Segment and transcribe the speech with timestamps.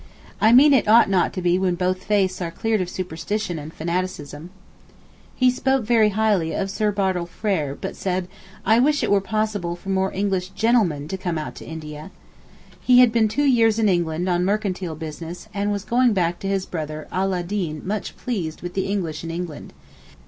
[0.41, 3.71] I mean it ought not to be when both faiths are cleared of superstition and
[3.71, 4.49] fanaticism.'
[5.35, 8.27] He spoke very highly of Sir Bartle Frere but said
[8.65, 12.09] 'I wish it were possible for more English gentlemen to come out to India.'
[12.81, 16.47] He had been two years in England on mercantile business and was going back to
[16.47, 19.71] his brother Ala ed deen much pleased with the English in England.